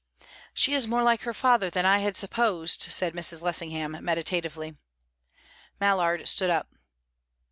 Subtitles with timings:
[0.51, 3.43] "She is more like her father than I had supposed," said Mrs.
[3.43, 4.75] Lessingham, meditatively.
[5.79, 6.65] Mallard stood up.